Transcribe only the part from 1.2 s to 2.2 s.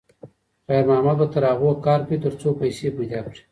تر هغو کار کوي